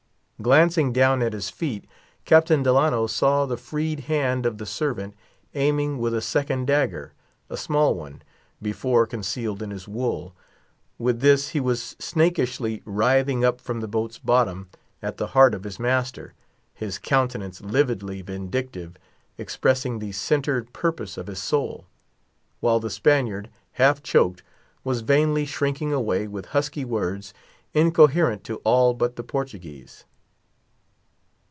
[0.41, 1.85] Glancing down at his feet,
[2.25, 5.13] Captain Delano saw the freed hand of the servant
[5.53, 8.23] aiming with a second dagger—a small one,
[8.59, 14.67] before concealed in his wool—with this he was snakishly writhing up from the boat's bottom,
[14.99, 16.33] at the heart of his master,
[16.73, 18.97] his countenance lividly vindictive,
[19.37, 21.85] expressing the centred purpose of his soul;
[22.61, 24.41] while the Spaniard, half choked,
[24.83, 27.31] was vainly shrinking away, with husky words,
[27.75, 30.03] incoherent to all but the Portuguese.